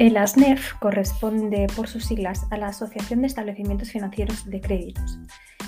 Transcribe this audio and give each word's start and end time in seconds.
El 0.00 0.16
ASNEF 0.16 0.72
corresponde 0.78 1.66
por 1.76 1.86
sus 1.86 2.06
siglas 2.06 2.46
a 2.48 2.56
la 2.56 2.68
Asociación 2.68 3.20
de 3.20 3.26
Establecimientos 3.26 3.90
Financieros 3.90 4.48
de 4.48 4.58
Créditos 4.58 5.18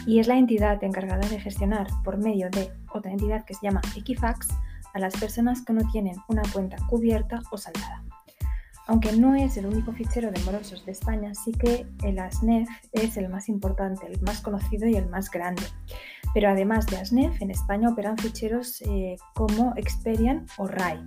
y 0.06 0.20
es 0.20 0.26
la 0.26 0.38
entidad 0.38 0.82
encargada 0.82 1.28
de 1.28 1.38
gestionar 1.38 1.86
por 2.02 2.16
medio 2.16 2.48
de 2.48 2.72
otra 2.94 3.12
entidad 3.12 3.44
que 3.44 3.52
se 3.52 3.60
llama 3.62 3.82
Equifax 3.94 4.48
a 4.94 4.98
las 4.98 5.14
personas 5.20 5.62
que 5.62 5.74
no 5.74 5.82
tienen 5.92 6.16
una 6.28 6.40
cuenta 6.50 6.78
cubierta 6.88 7.42
o 7.50 7.58
saldada. 7.58 8.02
Aunque 8.86 9.12
no 9.12 9.34
es 9.34 9.58
el 9.58 9.66
único 9.66 9.92
fichero 9.92 10.30
de 10.30 10.40
morosos 10.44 10.86
de 10.86 10.92
España, 10.92 11.34
sí 11.34 11.52
que 11.52 11.86
el 12.02 12.18
ASNEF 12.18 12.70
es 12.92 13.18
el 13.18 13.28
más 13.28 13.50
importante, 13.50 14.06
el 14.06 14.18
más 14.22 14.40
conocido 14.40 14.88
y 14.88 14.94
el 14.94 15.10
más 15.10 15.30
grande. 15.30 15.64
Pero 16.32 16.48
además 16.48 16.86
de 16.86 16.96
ASNEF, 16.96 17.42
en 17.42 17.50
España 17.50 17.90
operan 17.90 18.16
ficheros 18.16 18.80
eh, 18.80 19.16
como 19.34 19.74
Experian 19.76 20.46
o 20.56 20.66
RAI. 20.66 21.04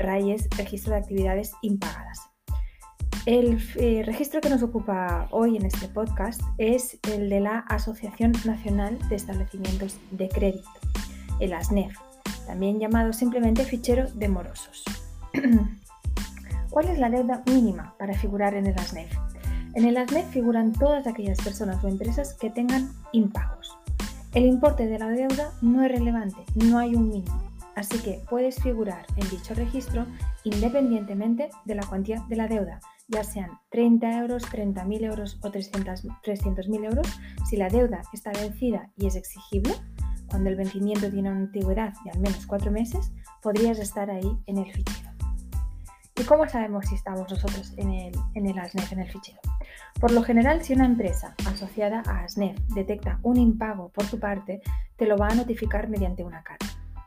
RAI 0.00 0.32
es 0.32 0.48
Registro 0.58 0.94
de 0.94 0.98
Actividades 0.98 1.52
Impagadas. 1.62 2.33
El 3.26 3.58
eh, 3.76 4.02
registro 4.04 4.42
que 4.42 4.50
nos 4.50 4.62
ocupa 4.62 5.28
hoy 5.30 5.56
en 5.56 5.64
este 5.64 5.88
podcast 5.88 6.42
es 6.58 6.98
el 7.10 7.30
de 7.30 7.40
la 7.40 7.60
Asociación 7.60 8.32
Nacional 8.44 8.98
de 9.08 9.16
Establecimientos 9.16 9.96
de 10.10 10.28
Crédito, 10.28 10.68
el 11.40 11.54
ASNEF, 11.54 11.96
también 12.46 12.78
llamado 12.78 13.14
simplemente 13.14 13.64
fichero 13.64 14.10
de 14.12 14.28
morosos. 14.28 14.84
¿Cuál 16.70 16.88
es 16.88 16.98
la 16.98 17.08
deuda 17.08 17.42
mínima 17.46 17.94
para 17.98 18.12
figurar 18.12 18.52
en 18.56 18.66
el 18.66 18.78
ASNEF? 18.78 19.10
En 19.72 19.86
el 19.86 19.96
ASNEF 19.96 20.28
figuran 20.28 20.74
todas 20.74 21.06
aquellas 21.06 21.40
personas 21.40 21.82
o 21.82 21.88
empresas 21.88 22.34
que 22.34 22.50
tengan 22.50 22.92
impagos. 23.12 23.74
El 24.34 24.44
importe 24.44 24.86
de 24.86 24.98
la 24.98 25.08
deuda 25.08 25.50
no 25.62 25.82
es 25.82 25.90
relevante, 25.90 26.44
no 26.56 26.76
hay 26.76 26.94
un 26.94 27.08
mínimo, 27.08 27.50
así 27.74 27.96
que 28.00 28.20
puedes 28.28 28.62
figurar 28.62 29.06
en 29.16 29.30
dicho 29.30 29.54
registro 29.54 30.04
independientemente 30.42 31.48
de 31.64 31.74
la 31.74 31.86
cuantía 31.86 32.22
de 32.28 32.36
la 32.36 32.48
deuda, 32.48 32.80
ya 33.08 33.24
sean 33.24 33.50
30 33.70 34.18
euros, 34.18 34.44
30.000 34.44 35.04
euros 35.04 35.38
o 35.42 35.50
300.000 35.50 36.84
euros, 36.84 37.20
si 37.48 37.56
la 37.56 37.68
deuda 37.68 38.02
está 38.12 38.32
vencida 38.32 38.90
y 38.96 39.06
es 39.06 39.16
exigible, 39.16 39.74
cuando 40.28 40.50
el 40.50 40.56
vencimiento 40.56 41.10
tiene 41.10 41.30
una 41.30 41.40
antigüedad 41.40 41.92
de 42.04 42.10
al 42.10 42.18
menos 42.18 42.46
cuatro 42.46 42.70
meses, 42.70 43.12
podrías 43.42 43.78
estar 43.78 44.10
ahí 44.10 44.38
en 44.46 44.58
el 44.58 44.72
fichero. 44.72 45.10
¿Y 46.16 46.22
cómo 46.24 46.48
sabemos 46.48 46.86
si 46.86 46.94
estamos 46.94 47.28
nosotros 47.28 47.74
en 47.76 47.90
el, 47.90 48.14
en 48.34 48.46
el 48.46 48.58
ASNEF, 48.58 48.92
en 48.92 49.00
el 49.00 49.10
fichero? 49.10 49.40
Por 50.00 50.12
lo 50.12 50.22
general, 50.22 50.62
si 50.62 50.72
una 50.72 50.86
empresa 50.86 51.34
asociada 51.46 52.02
a 52.06 52.24
ASNEF 52.24 52.58
detecta 52.74 53.18
un 53.22 53.36
impago 53.36 53.90
por 53.90 54.06
tu 54.06 54.18
parte, 54.18 54.62
te 54.96 55.06
lo 55.06 55.16
va 55.16 55.28
a 55.28 55.34
notificar 55.34 55.88
mediante 55.88 56.22
una 56.22 56.42
carta. 56.42 56.66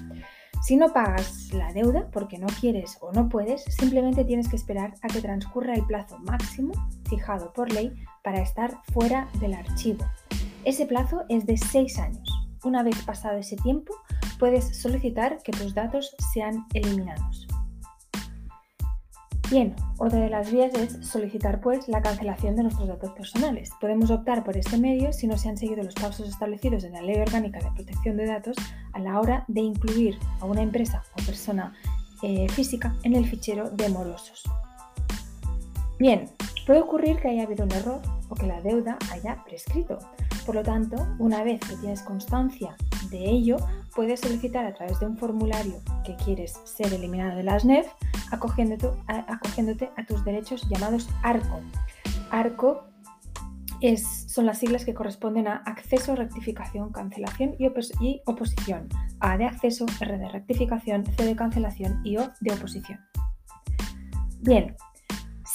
Si 0.67 0.77
no 0.77 0.95
pagas 0.95 1.53
la 1.53 1.75
deuda 1.75 2.09
porque 2.11 2.39
no 2.39 2.47
quieres 2.47 2.97
o 3.03 3.13
no 3.13 3.29
puedes, 3.29 3.65
simplemente 3.65 4.25
tienes 4.25 4.49
que 4.49 4.57
esperar 4.57 4.95
a 5.03 5.09
que 5.09 5.21
transcurra 5.21 5.75
el 5.75 5.85
plazo 5.85 6.19
máximo 6.21 6.73
fijado 7.07 7.53
por 7.53 7.71
ley 7.71 7.93
para 8.23 8.41
estar 8.41 8.81
fuera 8.95 9.29
del 9.41 9.53
archivo. 9.53 10.07
Ese 10.65 10.87
plazo 10.87 11.25
es 11.29 11.45
de 11.45 11.59
6 11.59 11.99
años. 11.99 12.49
Una 12.65 12.83
vez 12.83 12.97
pasado 13.03 13.37
ese 13.37 13.57
tiempo, 13.57 13.95
puedes 14.39 14.81
solicitar 14.81 15.37
que 15.43 15.53
tus 15.53 15.75
datos 15.75 16.17
sean 16.33 16.65
eliminados. 16.73 17.47
Bien, 19.55 19.73
otra 19.99 20.19
de 20.19 20.31
las 20.31 20.51
vías 20.51 20.75
es 20.75 21.07
solicitar 21.07 21.61
pues 21.61 21.87
la 21.87 22.03
cancelación 22.03 22.57
de 22.57 22.65
nuestros 22.65 22.89
datos 22.89 23.13
personales. 23.13 23.71
Podemos 23.81 24.11
optar 24.11 24.43
por 24.43 24.57
este 24.57 24.79
medio 24.79 25.13
si 25.13 25.29
no 25.29 25.39
se 25.39 25.49
han 25.49 25.57
seguido 25.57 25.85
los 25.85 25.95
pasos 25.95 26.29
establecidos 26.29 26.83
en 26.83 26.95
la 26.95 27.03
Ley 27.03 27.21
Orgánica 27.21 27.61
de 27.61 27.71
Protección 27.71 28.17
de 28.17 28.27
Datos 28.27 28.57
a 28.93 28.99
la 28.99 29.21
hora 29.21 29.45
de 29.47 29.61
incluir 29.61 30.19
a 30.41 30.47
una 30.47 30.61
empresa 30.61 31.05
o 31.13 31.25
persona 31.25 31.73
eh, 32.25 32.49
física 32.49 32.97
en 33.05 33.15
el 33.15 33.27
fichero 33.27 33.71
de 33.71 33.89
morosos. 33.91 34.43
Bien, 36.01 36.31
puede 36.67 36.81
ocurrir 36.81 37.21
que 37.21 37.29
haya 37.29 37.45
habido 37.45 37.65
un 37.65 37.71
error 37.71 38.03
o 38.31 38.35
que 38.35 38.49
la 38.49 38.61
deuda 38.61 38.99
haya 39.13 39.45
prescrito. 39.45 40.01
Por 40.47 40.57
lo 40.57 40.65
tanto, 40.65 40.97
una 41.21 41.45
vez 41.45 41.61
que 41.61 41.77
tienes 41.77 42.03
constancia 42.03 42.77
de 43.09 43.31
ello, 43.31 43.59
puedes 43.95 44.19
solicitar 44.19 44.67
a 44.67 44.75
través 44.75 44.99
de 44.99 45.07
un 45.07 45.17
formulario 45.17 45.77
que 46.05 46.17
quieres 46.17 46.61
ser 46.65 46.93
eliminado 46.93 47.37
de 47.37 47.45
las 47.45 47.65
NEF, 47.65 47.87
acogiéndote 48.31 48.91
a, 49.97 50.07
tus 50.07 50.25
derechos 50.25 50.67
llamados 50.69 51.09
ARCO. 51.23 51.61
ARCO 52.31 52.85
es, 53.81 54.27
son 54.33 54.47
las 54.47 54.59
siglas 54.59 54.85
que 54.85 54.95
corresponden 54.95 55.49
a 55.49 55.57
acceso, 55.57 56.17
rectificación, 56.17 56.91
cancelación 56.93 57.55
y, 57.59 57.67
y, 58.01 58.23
oposición. 58.27 58.89
A 59.21 59.37
de 59.37 59.47
acceso, 59.47 59.87
R 60.01 60.19
de 60.19 60.29
rectificación, 60.29 61.05
C 61.07 61.25
de 61.25 61.37
cancelación 61.37 62.01
y 62.05 62.17
O 62.17 62.31
de 62.41 62.53
oposición. 62.53 63.01
Bien, 64.41 64.77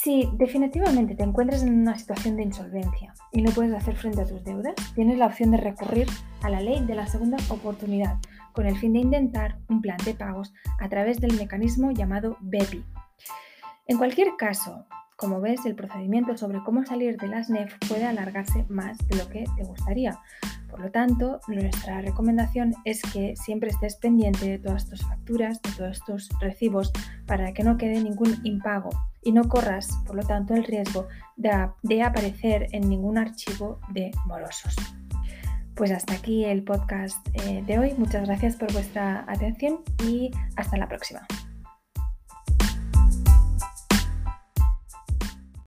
si 0.02 0.30
definitivamente 0.32 1.14
te 1.14 1.24
encuentras 1.24 1.62
en 1.62 1.78
una 1.78 1.98
situación 1.98 2.36
de 2.36 2.44
insolvencia 2.44 3.12
y 3.32 3.42
no 3.42 3.50
puedes 3.50 3.74
hacer 3.74 3.96
frente 3.96 4.22
a 4.22 4.26
tus 4.26 4.42
deudas, 4.44 4.74
tienes 4.94 5.18
la 5.18 5.26
opción 5.26 5.50
de 5.50 5.58
recurrir 5.58 6.08
a 6.42 6.48
la 6.48 6.60
ley 6.60 6.82
de 6.86 6.94
la 6.94 7.06
segunda 7.06 7.36
oportunidad 7.50 8.16
con 8.54 8.66
el 8.66 8.78
fin 8.78 8.94
de 8.94 9.00
intentar 9.00 9.58
un 9.68 9.82
plan 9.82 9.98
de 10.04 10.14
pagos 10.14 10.54
a 10.78 10.88
través 10.88 11.20
del 11.20 11.36
mecanismo 11.36 11.90
llamado 11.90 12.38
BEPI. 12.40 12.82
En 13.88 13.98
cualquier 13.98 14.36
caso, 14.38 14.86
como 15.20 15.38
ves, 15.42 15.66
el 15.66 15.74
procedimiento 15.74 16.34
sobre 16.38 16.62
cómo 16.64 16.82
salir 16.86 17.18
de 17.18 17.28
las 17.28 17.50
NEF 17.50 17.74
puede 17.86 18.06
alargarse 18.06 18.64
más 18.70 18.96
de 19.06 19.16
lo 19.16 19.28
que 19.28 19.44
te 19.54 19.64
gustaría. 19.64 20.18
Por 20.70 20.80
lo 20.80 20.90
tanto, 20.90 21.40
nuestra 21.46 22.00
recomendación 22.00 22.74
es 22.86 23.02
que 23.02 23.34
siempre 23.36 23.68
estés 23.68 23.96
pendiente 23.96 24.48
de 24.48 24.58
todas 24.58 24.88
tus 24.88 25.02
facturas, 25.02 25.60
de 25.60 25.72
todos 25.72 26.00
tus 26.06 26.28
recibos, 26.40 26.90
para 27.26 27.52
que 27.52 27.62
no 27.62 27.76
quede 27.76 28.02
ningún 28.02 28.34
impago 28.44 28.88
y 29.22 29.32
no 29.32 29.46
corras, 29.46 29.90
por 30.06 30.16
lo 30.16 30.22
tanto, 30.22 30.54
el 30.54 30.64
riesgo 30.64 31.06
de, 31.36 32.02
aparecer 32.02 32.68
en 32.72 32.88
ningún 32.88 33.18
archivo 33.18 33.78
de 33.92 34.12
morosos. 34.24 34.74
Pues 35.74 35.90
hasta 35.90 36.14
aquí 36.14 36.46
el 36.46 36.62
podcast 36.64 37.26
eh, 37.34 37.62
de 37.66 37.78
hoy. 37.78 37.94
Muchas 37.98 38.26
gracias 38.26 38.56
por 38.56 38.72
vuestra 38.72 39.24
atención 39.28 39.80
y 40.02 40.30
hasta 40.56 40.78
la 40.78 40.88
próxima. 40.88 41.26